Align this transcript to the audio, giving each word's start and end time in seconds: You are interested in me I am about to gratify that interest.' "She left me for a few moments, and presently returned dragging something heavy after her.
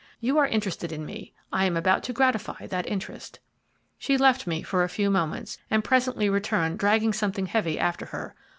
You 0.19 0.39
are 0.39 0.47
interested 0.47 0.91
in 0.91 1.05
me 1.05 1.31
I 1.53 1.65
am 1.65 1.77
about 1.77 2.01
to 2.05 2.11
gratify 2.11 2.65
that 2.65 2.87
interest.' 2.87 3.37
"She 3.99 4.17
left 4.17 4.47
me 4.47 4.63
for 4.63 4.81
a 4.81 4.89
few 4.89 5.11
moments, 5.11 5.59
and 5.69 5.83
presently 5.83 6.27
returned 6.27 6.79
dragging 6.79 7.13
something 7.13 7.45
heavy 7.45 7.77
after 7.77 8.07
her. 8.07 8.33